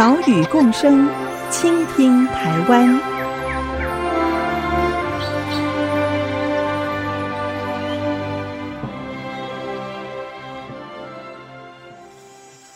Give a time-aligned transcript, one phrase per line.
[0.00, 1.06] 岛屿共生，
[1.50, 2.98] 倾听台湾。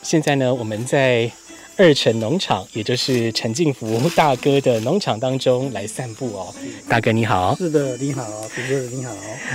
[0.02, 1.33] 现在呢，我们在
[1.77, 6.55] 二陈农场，也就是陈进福大哥的农场当中来散步哦。
[6.88, 8.24] 大哥你好，是的，你好，
[8.55, 9.12] 主持人你好。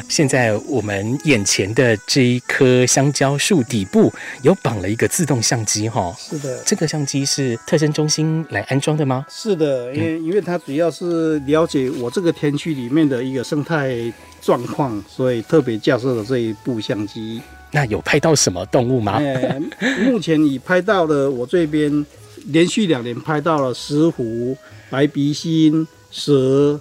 [0.09, 4.11] 现在我们眼前的这一棵香蕉树底部
[4.41, 6.15] 有绑了一个自动相机哈、哦。
[6.17, 9.25] 是的，这个相机是特生中心来安装的吗？
[9.29, 13.95] 是的，因为因为它主要是了解我这个天区里面的一个生态
[14.41, 17.41] 状况，所以特别架设了这一部相机。
[17.71, 19.17] 那有拍到什么动物吗？
[19.17, 19.61] 欸、
[20.03, 22.05] 目前已拍到了，我这边
[22.47, 24.57] 连续两年拍到了石虎、
[24.89, 26.79] 白鼻心、蛇、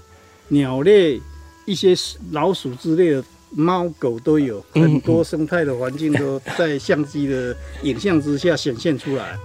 [0.48, 1.20] 鸟类、
[1.67, 1.95] 一些
[2.33, 9.36] 老鼠之类的，猫狗都有，很多生态的环境都在相机的影像之下显现出来。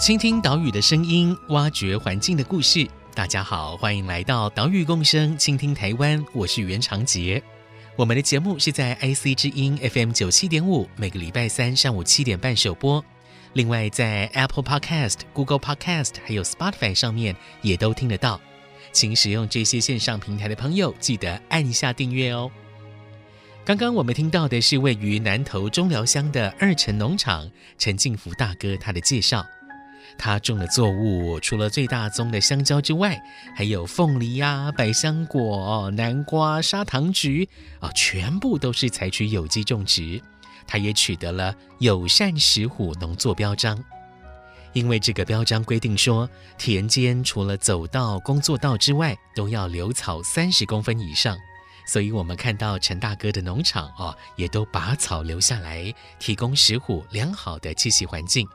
[0.00, 2.86] 倾听岛屿的声音，挖掘环境的故事。
[3.18, 6.24] 大家好，欢迎来到岛屿共生，倾听台湾。
[6.32, 7.42] 我是袁长杰。
[7.96, 13.04] 我们的节目是在 IC 之音 FM 九七点五，每个礼拜三上午七点半首播。
[13.54, 18.40] 另外，在 Apple Podcast、Google Podcast 还有 Spotify 上面也都听得到。
[18.92, 22.48] 请使用这些线上平台的朋友，记得按下订阅哦。
[23.64, 29.44] 刚刚我们听到的是位于南投中寮乡的二陈农场陈进福大哥他的介绍。
[30.18, 33.22] 他种的作物除了最大宗的香蕉之外，
[33.54, 37.48] 还有凤梨呀、百香果、南瓜、砂糖橘
[37.78, 40.20] 啊，全部都是采取有机种植。
[40.66, 43.82] 他也取得了友善石虎农作标章，
[44.72, 51.38] 因为这个标章规定说，田间除了走道、工作道之外，都要留草三十公分以上。
[51.86, 58.46] 所以，我们看到陈大哥的农场哦，也都把草留下来，提供石虎良好的栖息环境。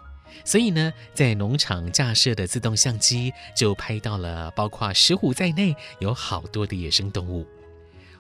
[0.46, 7.46] 所以呢，在农场架设的自动相机就拍到了包括石虎在内有好多的野生动物。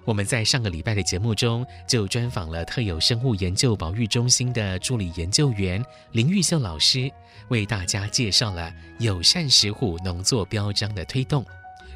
[0.05, 5.81] 我们在上个礼拜的节目中就专访了特有生物研究保育中心的助理研究员
[6.11, 7.09] 林玉秀老师，
[7.47, 11.45] 为大家介绍了友善石虎农作标章的推动。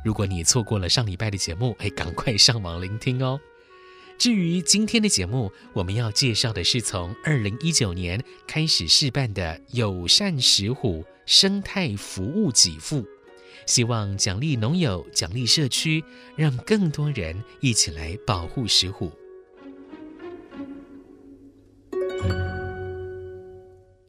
[0.06, 3.38] 如果你错过了上礼拜的节目，哎，赶快上网聆听哦。
[4.18, 13.06] 至于今天的节目，我们要介绍的是从二零一九年开始试办的友善石虎生态服务给付，
[13.68, 16.04] 希望奖励农友、奖励社区，
[16.36, 19.12] 让更多人一起来保护石虎。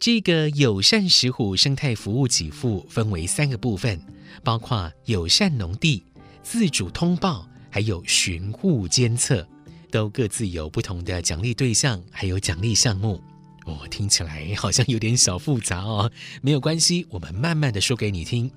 [0.00, 4.00] 这个友善石虎生态服务给付分为三个部分，
[4.42, 6.02] 包括友善农地、
[6.42, 9.46] 自主通报，还有巡护监测。
[9.90, 13.20] 都各自有不同的奖励对象，还有奖励项目。
[13.66, 16.10] 哦，听起来好像有点小复杂哦。
[16.40, 18.50] 没有关系，我们慢慢的说给你听。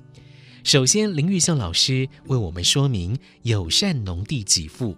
[0.63, 4.95] 首先，林玉秀老师为我们说明友善农地给付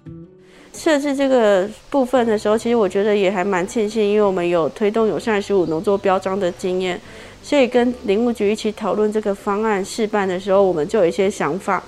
[0.74, 7.00] 设置这个部分的时候，其实我觉得也还蛮庆幸，因为我们有推动友善十五农作标章的经验，
[7.42, 11.82] 所以跟林务局一起讨论这个方案试办的时候，我们就有一些想法，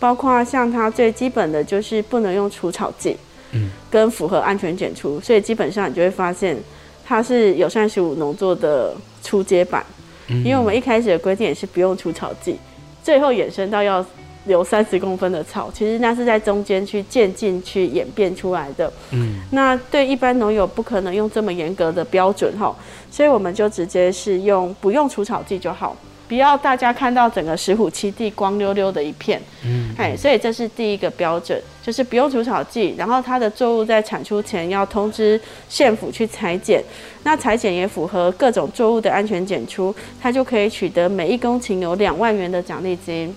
[0.00, 3.16] 包括像它最基本的就是不能用除草剂。
[3.52, 6.56] 嗯，跟符合安全检出，所以基本上你就会发现，
[7.04, 9.84] 它是友善石虎农作的初阶版。
[10.28, 12.56] 因为我们一开始的规定也是不用除草剂，
[13.02, 14.02] 最后衍生到要
[14.46, 18.90] 留三十公分的草，其实那是在中间去渐进去演变出来的。
[19.10, 22.74] 嗯，那对一般农友不可能用这么严格的标准哈，
[23.10, 25.94] 所以我们就直接是用不用除草剂就好。
[26.32, 35.38] 不要大家看到整个石虎栖地光溜溜的一片，嗯，哎，所以这是第一个标准，就是不用除草剂，然后它的作物在产出前要通知
[35.68, 36.82] 县府去裁剪，
[37.24, 43.36] 那裁剪也符合各种作物的安全检出，它就可以取得每一公顷有两万元的奖励金，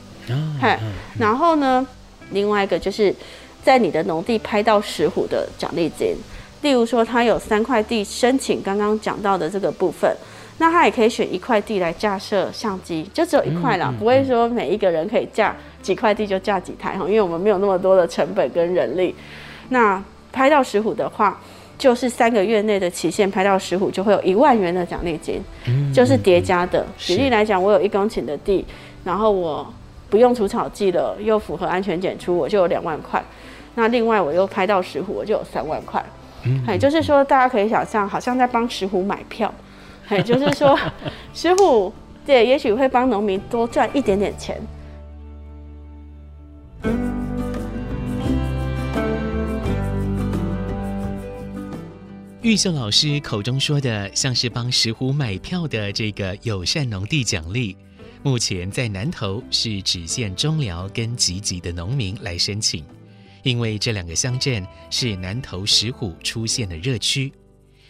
[0.62, 0.80] 嗨，
[1.20, 1.86] 然后呢，
[2.30, 3.14] 另外一个就是
[3.62, 6.16] 在你的农地拍到石虎的奖励金，
[6.62, 10.16] 例如说它有三块地申请刚刚讲到的这个部分。
[10.58, 19.14] 那他也可以选一块地来架设相机，就只有一块啦，不会说每一个人可以架几块地就架几台哈，因为我们没有那么多的成本跟人力。
[19.70, 21.38] 那拍到石虎的话，
[21.78, 26.86] 就是三个月内的期限拍到石虎，就会有一万元的奖励金，嗯、就是叠加的。
[26.98, 28.66] 举例来讲，我有一公顷的地，
[29.04, 29.68] 然后我
[30.10, 33.22] 不用除草剂了，又符合安全检出，我就有两万块。
[33.76, 36.02] 那另外我又拍到石虎，我就有三万块。
[36.46, 39.54] 嗯，哎，就是说大家可以想象，好像在帮石虎买票。
[40.08, 40.78] 哎，就是说
[41.34, 41.92] 石虎
[42.26, 44.62] 对，也许会帮农民多赚一点点钱。
[52.42, 57.76] 玉秀老师口中说的，像是帮石虎买票的这个友善农地奖励，
[58.22, 62.86] 目前在南投是只限中寮跟集集的农民来申请，
[63.42, 67.34] 因为这两个乡镇是南投石虎出现的热区。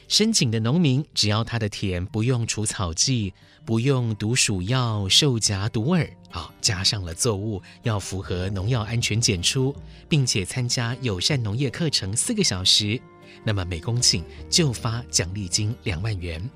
[0.07, 3.33] 申请的农民只要他的田不用除草剂，
[3.65, 9.75] 不用毒鼠药、兽夹、毒饵，啊，加上了作物要符合农药安全检出，
[10.07, 13.01] 并且参加友善农业课程四个小时。
[13.43, 16.49] 那么每公顷就发奖励金两万元，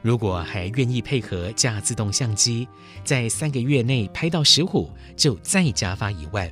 [0.00, 2.68] 如果还愿意配合架自动相机，
[3.04, 6.50] 在三个月内拍到石虎，就再加发一万。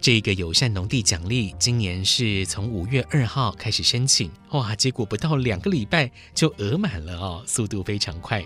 [0.00, 8.44] 这个友善农地奖励今年是从五月二号开始申请，哇，结果不到两个礼拜就额满了哦，速度非常快。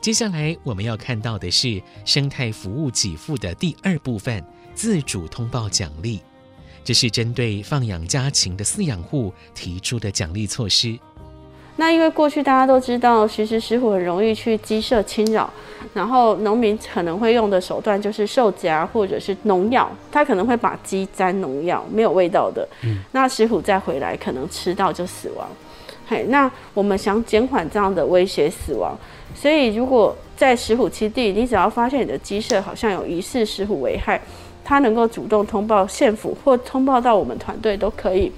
[0.00, 4.42] 接下来我们要看到的是生态服务给付的第二部分——
[4.74, 6.20] 自主通报奖励。
[6.82, 10.98] 这是针对放养家禽的饲养户提出的奖励措施。
[11.80, 15.48] 那因为过去大家都知道，其实石虎很容易去鸡舍侵扰，
[15.94, 22.68] 然后农民可能会用的手段就是兽夹或者是农药，他可能会把鸡沾农药，没有味道的。
[22.82, 22.98] 嗯。
[23.12, 25.48] 那石虎再回来，可能吃到就死亡。
[26.06, 28.94] 嘿，那我们想减缓这样的威胁死亡，
[29.34, 34.20] 所以如果在石虎栖地，你只要发现你的鸡舍好像有疑似石虎危害。
[34.62, 38.30] 它能够主动通报县府，或通报到我们团队都可以，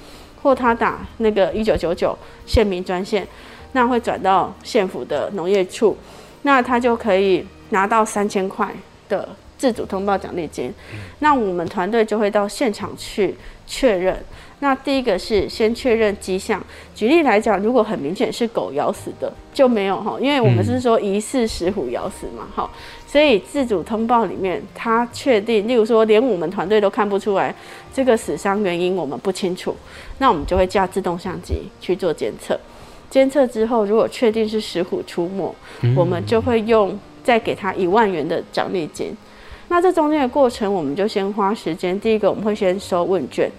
[0.43, 3.27] 或他打那个一九九九县民专线，
[3.73, 5.97] 那会转到县府的农业处，
[6.43, 8.69] 那他就可以拿到三千块
[9.09, 9.29] 的
[9.62, 10.75] 自主通报奖励金。
[11.20, 14.19] 那我们团队就会到现场去确认。
[14.59, 16.61] 那第一个是先确认迹象。
[16.97, 22.69] 举例来讲，如果很明显是狗咬死的，就没有哈，因为我们是说疑似石虎咬死嘛，哈，
[23.06, 27.55] 所以自主通报里面，他确定，例如说连我们团队都看不出来
[27.94, 29.76] 这个死伤原因，我们不清楚，
[30.19, 32.58] 那我们就会架自动相机去做监测。
[33.08, 35.55] 监测之后，如果确定是石虎出没，
[35.94, 39.15] 我们就会用再给他一万元的奖励金。
[39.72, 41.98] 那这中间的过程，我们就先花时间。
[41.98, 43.50] 第一个，我们会先收问卷。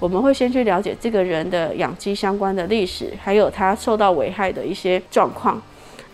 [0.00, 5.62] 我们会先去了解这个人的养鸡相关的历史，还有他受到危害的一些状况，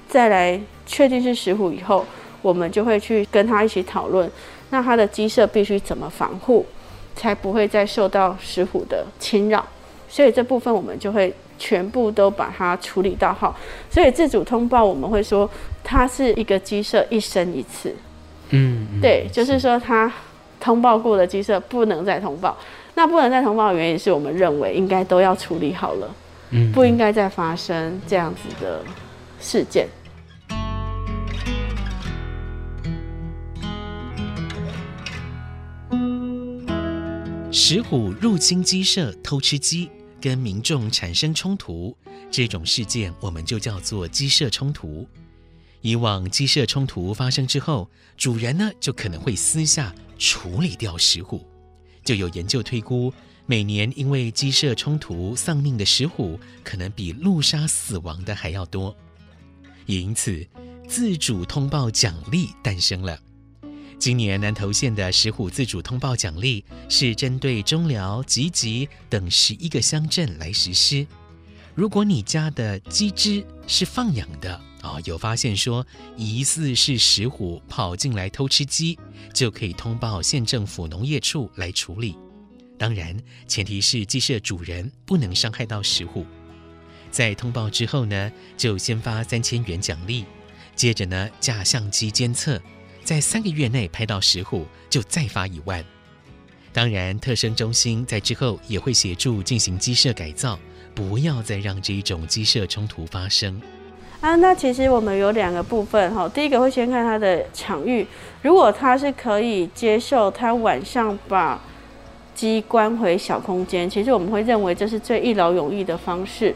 [0.07, 2.05] 再来确定是石虎以后，
[2.43, 4.31] 我们就会去跟他一起讨论，
[4.69, 6.67] 那他的鸡舍必须怎么防护，
[7.15, 9.65] 才不会再受到石虎的侵扰。
[10.07, 13.57] 所以这部分我们就会全部都把它处理到好。
[13.89, 15.49] 所以自主通报我们会说，
[15.83, 17.97] 它是一个鸡舍一生一次。
[18.51, 20.13] 嗯，对，就是说他
[20.61, 22.57] 通报过的鸡舍不能再通报。
[22.95, 26.15] 那不能再通报的原因是我们认为应该都要处理好了，
[26.51, 28.83] 嗯，不应该再发生这样子的
[29.39, 29.87] 事件。
[37.53, 39.91] 石虎入侵鸡舍偷吃鸡，
[40.21, 41.95] 跟民众产生冲突，
[42.31, 45.07] 这种事件我们就叫做鸡舍冲突。
[45.87, 51.47] 以往鸡舍冲突发生之后，主人呢就可能会私下处理掉石虎。
[52.05, 53.15] 就有研究推估，
[53.47, 58.97] 每年因为鸡舍冲突丧命的石虎，可能比路杀死亡的还要多。
[59.85, 60.45] 也因此，
[60.89, 63.17] 自主通报奖励诞生了。
[63.97, 71.07] 今年南投县的石虎自主通报奖励是针对中寮、集集等十一个乡镇来实施。
[71.77, 75.85] 如果你家的鸡只是放养的，哦，有发现说
[76.17, 78.99] 疑似是石虎跑进来偷吃鸡，
[79.33, 82.17] 就可以通报县政府农业处来处理。
[82.79, 83.17] 当然，
[83.49, 86.27] 前提是鸡舍主人不能伤害到石虎。
[87.11, 90.27] 在通报之后呢，就先发三千元奖励，
[90.75, 92.61] 接着呢架相机监测，
[93.03, 95.83] 在三个月内拍到石虎就再发一万。
[96.73, 100.61] 当然，特生中心在之后也会协助进行鸡舍改造，
[100.95, 103.59] 不要再让这一种鸡舍冲突发生。
[104.27, 106.29] 啊，那其实我们有两个部分哈。
[106.29, 108.05] 第一个会先看他的场域，
[108.43, 111.61] 如果他是可以接受他晚上把
[112.35, 116.53] 鸡关回小空间，其实我们会认为这是最一劳永逸的方式。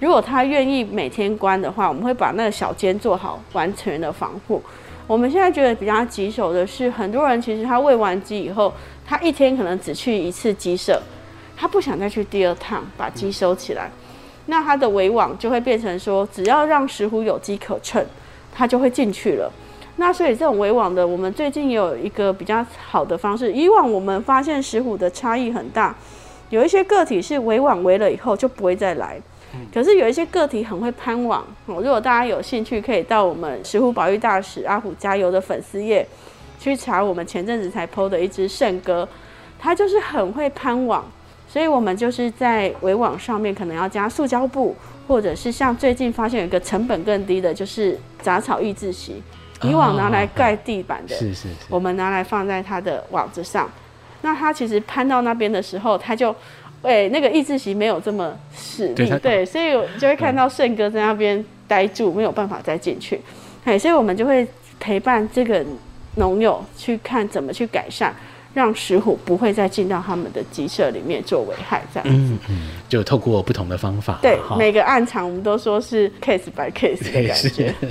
[0.00, 4.60] 如果他愿意每天关的话，我们会把那个小间做好完全的防护。
[5.06, 8.74] 我们现在觉得比较棘手的是，很多人其实他喂完鸡以后，
[9.06, 11.00] 他一天可能只去一次鸡舍。
[11.56, 13.92] 他不想再去第二趟把鸡收起来，
[14.46, 18.04] 那他的围网就会变成说，只要让石虎有机可乘，
[18.54, 19.52] 他就会进去了。
[19.96, 23.52] 那所以这种围网的，我们最近也有一个比较好的方式。
[23.52, 25.96] 以往我们发现石虎的差异很大，
[26.50, 29.18] 有一些个体是围网围了以后就不会再来，
[29.72, 31.44] 可是有一些个体很会攀网。
[31.64, 36.06] 如果大家有兴趣，可以到我们石虎保育大使阿虎加油的粉丝页
[36.60, 39.08] 去查我们前阵子才 PO 的一只圣哥，
[39.58, 41.04] 它就是很会攀网，
[41.48, 44.74] 所以我们就是在围网上面可能要加塑胶布，
[45.06, 49.22] 或者是像最近发现有一个成本更低的，就是杂草抑制席。
[49.62, 53.66] 以往拿来盖地板的，是是是，我们拿来放在它的网子上。
[54.20, 56.34] 那它其实攀到那边的时候，它就，
[56.82, 63.18] 哎，那个抑制席没有这么使力，对，所以就会看到顺哥在那边呆住，没有办法再进去。
[63.64, 64.46] 哎，所以我们就会
[64.78, 65.64] 陪伴这个
[66.16, 68.14] 农友去看怎么去改善，
[68.56, 72.14] 让石虎不会再进到他们的鸡舍里面做危害，这样子。
[72.14, 77.74] 嗯嗯，就透过不同的方法，对，每个暗场我们都说是 case by case 的感觉。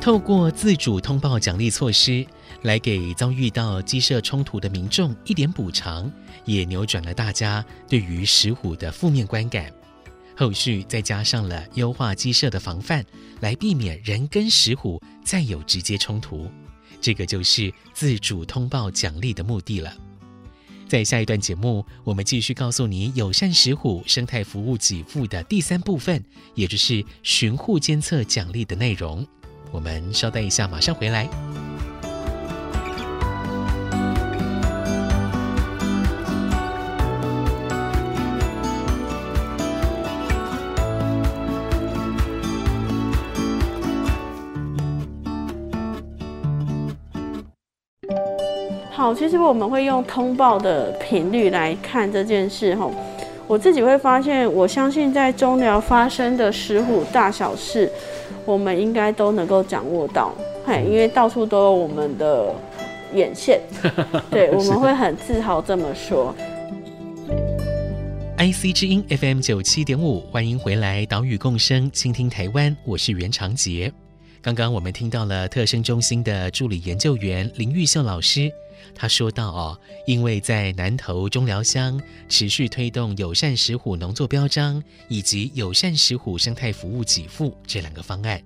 [0.00, 2.26] 透过自主通报奖励措施，
[2.62, 6.10] 来给遭遇到鸡舍冲突的民众一点补偿，
[6.44, 9.66] 也扭转了大家对于石虎的负面观感。
[10.36, 13.04] 后续再加上了优化鸡舍的防范，
[13.40, 16.50] 来避免人跟石虎再有直接冲突。
[17.00, 19.96] 这个就是自主通报奖励的目的了。
[20.88, 26.22] 在下一段节目，我们继续告诉你友善石虎生态服务给付的第三部分，
[26.54, 29.26] 也就是巡护监测奖励的内容。
[29.72, 31.65] 我们稍等一下，马上回来。
[49.06, 52.74] 好，其实我们会用通报的频率来看这件事。
[52.74, 52.90] 哈，
[53.46, 57.88] 我自己会发现，我相信在中寮发生的石虎大小事。
[58.44, 60.32] 我们应该都能够掌握到，
[60.66, 62.52] 嘿，因为到处都有我们的
[63.14, 63.60] 眼线，
[64.28, 66.34] 对，我们会很自豪这么说。
[68.38, 73.92] IC 之音 FM 九七点五，欢迎回来，岛屿共生，倾听台湾，我是袁长杰。
[74.46, 78.48] 刚刚我们听到了特生中心的助理研究员林玉秀老师。
[78.94, 88.40] 他说到：“哦，因为在南投中寮乡持续推动友善石虎农作标章以及友善石虎生态服务给付这两个方案，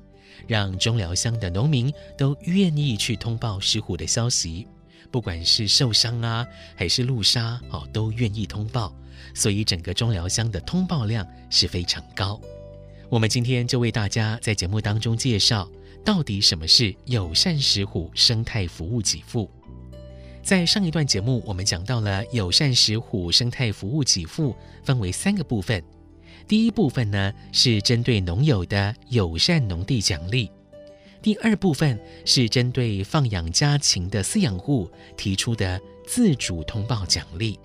[0.47, 4.67] 让中寮乡的农民都愿意去通报石虎的消息，
[5.11, 8.91] 不管是受伤啊还是路杀哦，都愿意通报，
[9.35, 12.41] 所以整个中寮乡的通报量是非常高。
[13.11, 15.69] 我们今天就为大家在节目当中介绍，
[16.05, 19.51] 到底什么是友善石虎生态服务给付。”
[20.43, 25.83] 在上一段节目，我们讲到了友善石虎生态服务给付分为三个部分。
[26.49, 30.51] 第一部分呢是针对农友的友善农地奖励，
[31.23, 37.59] 第二部分是针对放养家禽的饲养户提出的自主通报奖励。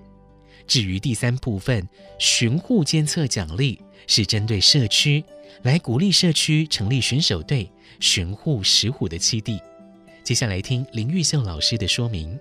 [0.67, 1.87] 至于第三部分
[2.19, 5.23] 巡护监测奖励，是针对社区
[5.63, 9.61] 来鼓励社区成立巡守队巡护石虎的栖地。
[10.23, 12.39] 接下来听林玉秀老师的说明。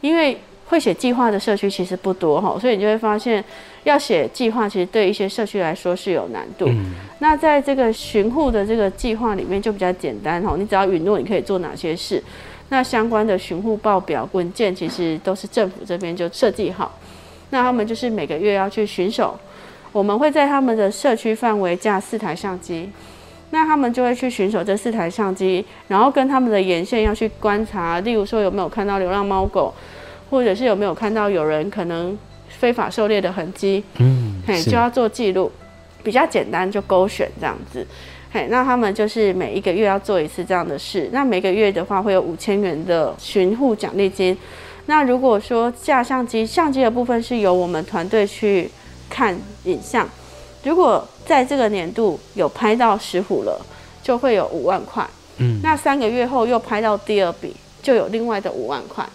[0.00, 3.42] 因为会写计划的社区其实不多哈，所以你就会发现，
[3.84, 6.66] 要写计划其实对一些社区来说是有难度。
[6.68, 12.22] 嗯、那在这个巡护的这个计划里面就比较简单哈，你只要允诺你可以做哪些事，
[12.68, 16.98] 那相关的巡护报表文件其实都是政府这边就设计好，
[17.48, 19.40] 那他们就是每个月要去巡守，
[19.90, 22.90] 我们会在他们的社区范围架四台相机。
[23.50, 29.72] 那他们就会去巡守这四台相机，然后跟他们的沿线要去观察，例如说有没有看到流浪猫狗，
[30.28, 32.16] 或者是有没有看到有人可能
[32.48, 35.50] 非法狩猎的痕迹，嗯，嘿，就要做记录，
[36.02, 37.86] 比较简单，就勾选这样子，
[38.30, 44.36] 嘿，那他们就是每一个月要做一次这样的事，那每个月的话会有五千元的巡护奖励金，
[44.84, 48.70] 那如果说架相机，相机的部分是由我们团队去
[49.08, 50.06] 看影像。
[50.68, 53.58] 如果在这个年度有拍到石虎了，
[54.02, 55.02] 就会有五万块。
[55.38, 59.08] 嗯，那三个月后又拍到第二笔，就有另外的五万块，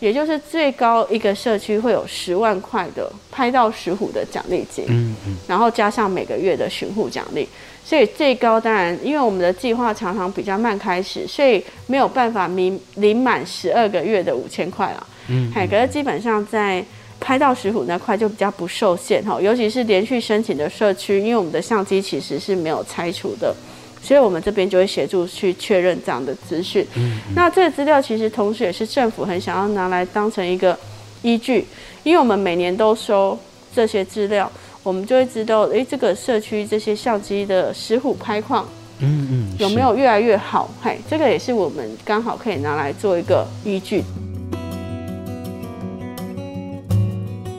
[0.00, 4.84] 也就是最高一个社区会有十万块的拍到石虎的奖励金。
[4.88, 7.48] 嗯嗯，然后加上每个月的巡护奖励，
[7.82, 15.06] 所以最高当然，因为我们的计划常常比较慢开始，所以没有办法领领满十二个月的五千块了。
[15.28, 16.84] 嗯，海格基本上在。
[17.20, 23.54] 拍到石虎那块就比较不受限哈，尤其是连续申请的社区，因为我们的相机其实是没有拆除的，
[24.00, 26.86] 所以我们这边就会协助去确认这样的资讯。
[26.94, 27.34] 嗯嗯。
[27.34, 30.78] 那这个资料其实同时也是政府很想要拿来当成一个
[31.22, 31.66] 依据，
[32.04, 33.36] 因为我们每年都收
[33.74, 34.50] 这些资料，
[34.82, 38.66] 我们就会知道，诶，这个社区这些相机的石虎拍况，
[39.00, 40.70] 嗯嗯，有没有越来越好？
[40.80, 44.04] 嘿，这个也是我们刚好可以拿来做一个依据。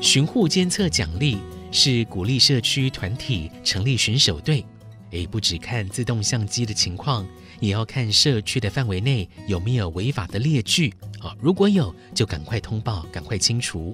[0.02, 1.38] 巡护监测奖励
[1.72, 4.66] 是鼓励社区团体成立巡守队，
[5.12, 7.28] 诶，不只看自动相机的情况，
[7.60, 13.94] 也要看社区的范围内有没有违法的列具啊，如果有，就赶快通报，赶快清除，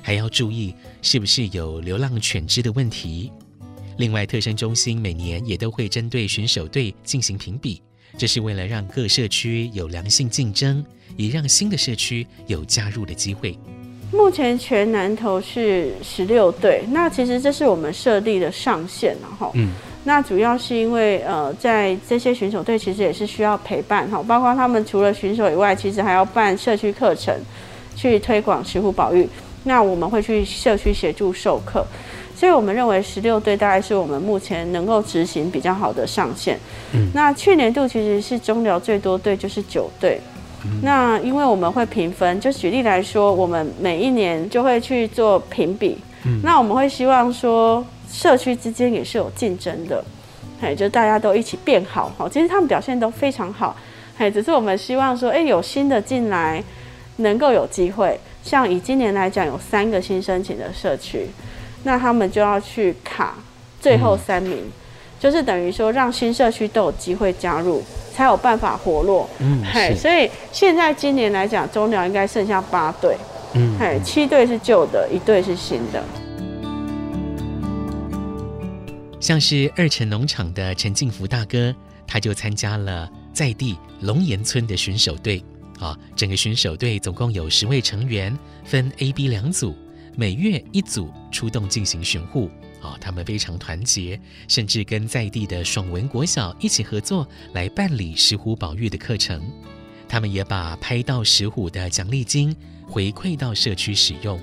[0.00, 0.72] 还要注意
[1.02, 3.32] 是不是有流浪犬只的问题。
[3.98, 7.82] 另外，特生中心每年也都会针对巡守队进行评比，
[8.16, 10.84] 这是为了让各社区有良性竞争，
[11.16, 13.58] 也让新的社区有加入的机会。
[14.12, 19.50] 目前全南投是十六队，那其实这是我们设立的上限了哈。
[19.54, 19.72] 嗯。
[20.04, 27.34] 那主要是因为呃，在这些选手队其实也是需要陪伴哈，包括他们除了选手以外，其实还要办社区课程，
[27.94, 29.28] 去推广石虎保育。
[29.64, 31.86] 那我们会去社区协助授课，
[32.34, 36.58] 所以我们认为十六队大概是我们目前能够执行比较好的上限。
[36.92, 37.08] 嗯。
[37.14, 40.20] 那去年度其实是中寮最多队，就是九队。
[40.82, 45.98] 那因为我们会评分，就举例来说，我们每一年就会去做评比。
[46.24, 50.04] 嗯，那我们会希望说，社区之间也是有竞争的，
[50.60, 52.12] 哎，就大家都一起变好。
[52.16, 53.76] 哈，其实他们表现都非常好，
[54.18, 56.62] 哎，只是我们希望说，哎，有新的进来，
[57.16, 58.18] 能够有机会。
[58.44, 61.26] 像以今年来讲，有三个新申请的社区，
[61.84, 63.36] 那他们就要去卡
[63.80, 64.72] 最后三名，嗯，
[65.22, 67.80] 就是等于说让新社区都有机会加入。
[68.14, 73.16] 才有办法活络，嗯，嘿，所以现在今年来讲，中寮应该剩下八队，
[73.54, 76.04] 嗯，嘿，七队是旧的，一队是新的。
[79.18, 81.74] 像是二城农场的陈进福大哥，
[82.06, 85.42] 他就参加了在地龙岩村的巡守队，
[85.80, 89.74] 啊，整个巡守队总共有十位成员，分 A、B 两组，
[90.14, 92.50] 每月一组出动进行巡护。
[92.82, 99.40] 哦，他们非常团结，甚至跟在地的爽文国小一起合作来办理石虎保育的课程。
[100.08, 102.54] 他们也把拍到石虎的奖励金
[102.86, 104.38] 回馈到社区使用。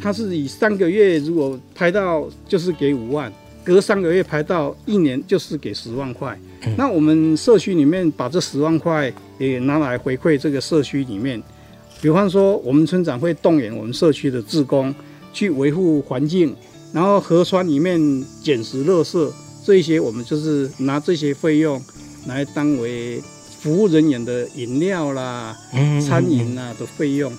[0.00, 3.30] 他是以三个月如果拍到就是给五万，
[3.62, 6.38] 隔三个月拍到一年就是给十万块。
[6.62, 6.74] 嗯。
[6.78, 11.42] 那我们社区里面把这十万块也拿来回馈这个社区里面，
[12.00, 14.94] 比方说我们村长会动员我们社区的志工
[15.32, 16.54] 去维护环境。
[16.92, 18.00] 然后河川里面
[18.42, 19.30] 捡拾垃圾，
[19.64, 21.80] 这一些我们就是拿这些费用
[22.26, 23.20] 来当为
[23.60, 27.32] 服务人员的饮料啦、嗯、餐饮啊的费用。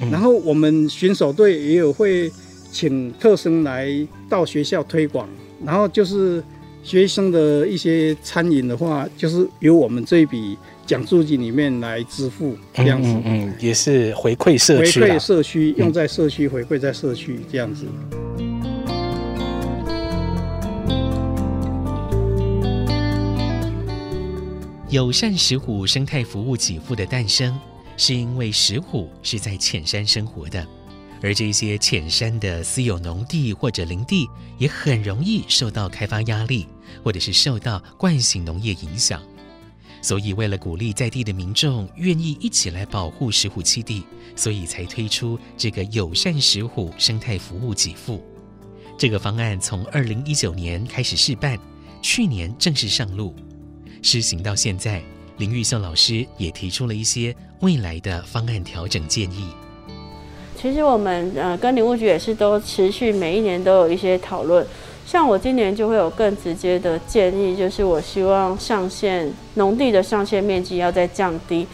[0.00, 2.30] 嗯、然后我们巡守队也有会
[2.72, 3.88] 请特生来
[4.28, 5.28] 到学校推广，
[5.64, 6.42] 然后就是
[6.82, 13.08] 学生的一些餐饮的话，就是由我们这一笔奖助金里面来支付这样子。
[13.08, 17.84] 嗯，嗯，也是回馈社区，回馈社区，用在社区，回馈在社区这样子。
[24.96, 27.60] 友善石虎生态服务给付的诞生，
[27.98, 30.66] 是因为石虎是在浅山生活的，
[31.20, 36.66] 而这些浅山的私有农地或者林地，也很容易受到开发压力，
[37.04, 39.22] 或者是受到惯性农业影响。
[40.00, 44.02] 所以，为了鼓励在地的民众愿意一起来保护石虎栖地，
[44.34, 48.24] 所以才推出这个友善石虎生态服务给付。
[48.96, 51.58] 这个方案从二零一九年开始试办，
[52.00, 53.36] 去年正式上路。
[54.02, 55.02] 施行到现在，
[55.38, 59.48] 林玉秀老师也提出了一些未来的方案调整建议。
[60.56, 64.66] 其实我们呃跟林务局也是都持续每一年都有一些讨论。
[65.06, 71.64] 像我今年就会有更直接的建议，就是我希望上限农地的上限面积要再降低，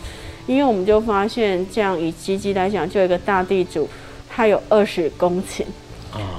[0.46, 3.88] 因为我们就发现这样以积极来讲，就有一个大地主，
[4.28, 5.62] 他有二十公顷，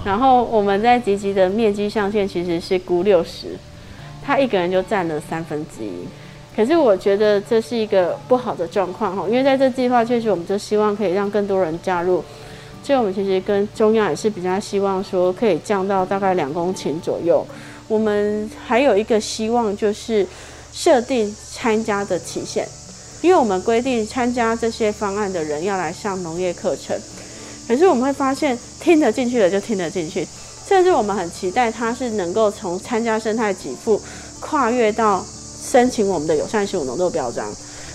[0.06, 3.58] 然后我们在集集的面积上限其实是估六十。
[4.26, 5.92] 他一个人就占了三分之一，
[6.56, 12.24] 可是我觉得这是一个不好的状况哈，因为在这计划确实我们就希望可以让更多人加入，
[12.82, 17.46] 所以我们其实跟中央也是比较希望说可以降到大概两公顷左右。
[17.90, 20.26] 我们还有一个希望就是
[20.72, 22.66] 设定参加的期限，
[23.22, 26.98] 因为我们规定参加这些方案的人要来上农业课程，
[27.68, 30.26] 可是我们会发现听得进去的就听得进去。
[30.74, 34.02] 甚至我们很期待，它是能够从参加生态给付
[34.40, 35.24] 跨越到
[35.64, 37.46] 申请我们的友善食物浓度标章。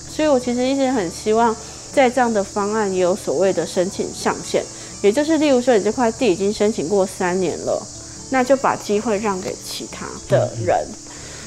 [0.08, 1.54] 所以我其实一直很希望，
[1.92, 4.64] 在这样的方案也有所谓的申请上限，
[5.02, 7.84] 也就是例如说，你这块地已经申请过三年了，
[8.30, 10.86] 那就把机会让给其他的人。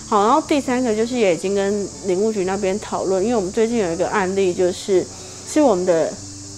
[0.07, 5.05] 好，然后第三个就是也已经跟林务局那边讨论，因为我们最近有一个案例，就是
[5.47, 6.11] 是我们的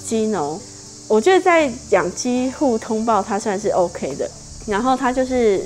[0.04, 0.60] 鸡农，
[1.08, 4.30] 我觉得在养鸡户通报它算是 OK 的，
[4.65, 5.62] 然后他就是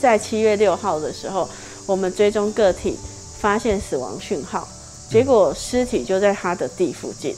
[0.00, 1.48] 在七月六号的时候，
[1.86, 2.96] 我们追踪个体
[3.40, 4.66] 发现死亡讯号，
[5.10, 7.34] 结果尸体就在他的地附近，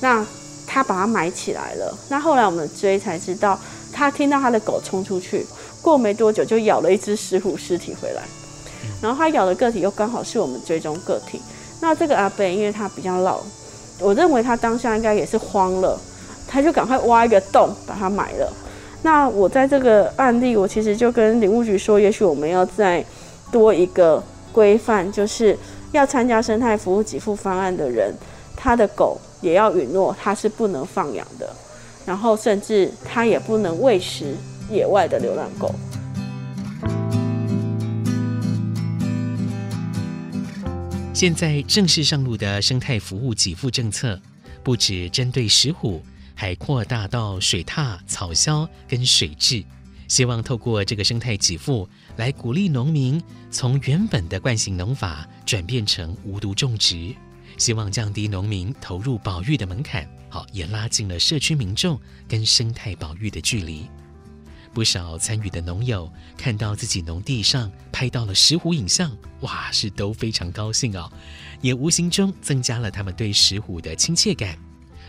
[0.00, 0.26] 那
[0.66, 3.58] 他把它埋起来了，那后来我们追才知道，
[3.92, 5.46] 他听到他的狗冲出去，
[5.82, 8.22] 过没多久就咬了一只石虎尸体回来。
[9.02, 11.40] 然后他咬的个体又刚好是我们追踪个体，
[11.80, 13.40] 那这个阿贝因为他比较老，
[13.98, 15.98] 我认为他当下应该也是慌了，
[16.46, 18.52] 他就赶快挖一个洞把它埋了。
[19.02, 23.04] 那我在这个案例，我其实就跟林务局说，也许我们要再
[23.52, 25.56] 多一个规范，就是
[25.92, 28.12] 要参加生态服务给付方案的人，
[28.56, 31.48] 他的狗也要允诺他是不能放养的，
[32.04, 34.34] 然后甚至他也不能喂食
[34.68, 35.72] 野外的流浪狗。
[41.14, 44.20] 现在正式上路的生态服务给付政策，
[44.62, 46.00] 不只针对石虎，
[46.38, 49.64] 还扩大到水獭、草鸮跟水雉。
[50.06, 53.20] 希望透过这个生态给付，来鼓励农民
[53.50, 57.12] 从原本的惯性农法转变成无毒种植，
[57.56, 63.90] 希望降低农民投入保育的门槛，好，也拉近了社区民众跟生态保育的距离。
[64.72, 71.12] 不少参与的农友看到自己农地上拍到了石虎影像，哇，是都非常高兴哦，
[71.60, 74.56] 也无形中增加了他们对石虎的亲切感。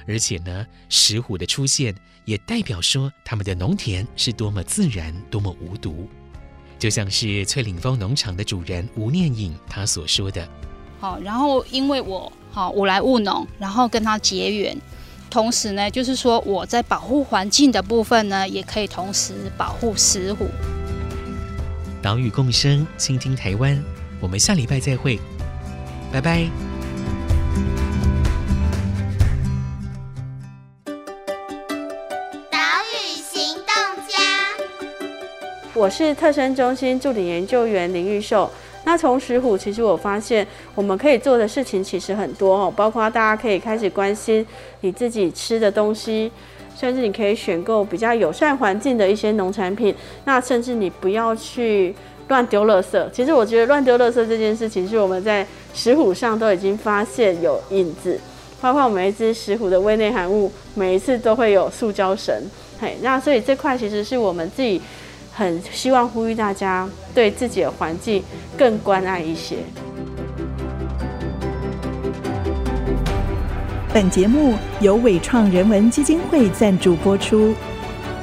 [0.07, 1.93] 而且呢，石虎的出现
[2.25, 6.09] 也代表说他们的农田是多么自然、多么无毒。
[6.77, 10.47] 就像是翠岭峰农场的主人吴念颖他所说的
[10.99, 14.77] ：“好，然后因为我好我来务农，然后跟他结缘。”
[15.29, 20.47] 同时呢，就是说我在保护环境的部分呢，也可以同时保护石虎。
[22.01, 23.79] 岛屿共生，倾听台湾。
[24.19, 25.19] 我们下礼拜再会，
[26.11, 26.49] 拜拜。
[35.79, 38.51] 我是特生中心助理研究员林玉秀。
[38.83, 44.45] 那从石虎，其实我发现我们可以做的事情其实很多哦，包括大家可以开始关心
[44.81, 46.29] 你自己吃的东西，
[46.77, 49.95] 甚至你可以选购比较友善环境的一些农产品。
[50.25, 51.95] 那甚至你不要去
[52.27, 53.09] 乱丢垃圾。
[53.11, 58.19] 其实我觉得乱丢垃圾这件事情，是我们在石虎上都已经发现有影子，
[58.59, 62.35] 包括我们一只石虎的胃内含物，每一次都会有塑胶绳。
[62.81, 64.81] 嘿，那所以这块其实是我们自己。
[65.39, 68.21] 很希望呼吁大家对自己的环境
[68.57, 69.55] 更关爱一些。
[73.93, 77.55] 本节目由伟创人文基金会赞助播出。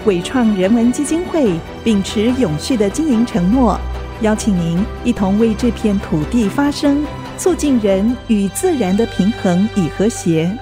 [0.05, 3.81] 伟创人文基金会秉持永续的经营承诺，
[4.21, 7.03] 邀请您一同为这片土地发声，
[7.39, 10.55] 促进人与自然的平衡与和谐。